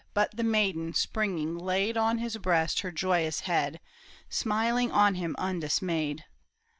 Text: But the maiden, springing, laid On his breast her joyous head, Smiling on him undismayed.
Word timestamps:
But 0.15 0.35
the 0.35 0.43
maiden, 0.43 0.95
springing, 0.95 1.55
laid 1.59 1.95
On 1.95 2.17
his 2.17 2.35
breast 2.37 2.79
her 2.79 2.89
joyous 2.89 3.41
head, 3.41 3.79
Smiling 4.29 4.91
on 4.91 5.13
him 5.13 5.35
undismayed. 5.37 6.25